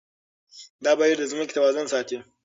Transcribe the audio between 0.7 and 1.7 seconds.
دا بهير د ځمکې